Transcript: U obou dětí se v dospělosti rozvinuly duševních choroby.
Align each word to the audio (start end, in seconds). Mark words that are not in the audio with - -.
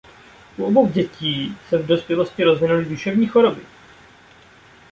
U 0.57 0.63
obou 0.63 0.87
dětí 0.87 1.57
se 1.69 1.77
v 1.77 1.87
dospělosti 1.87 2.43
rozvinuly 2.43 2.85
duševních 2.85 3.31
choroby. 3.31 3.61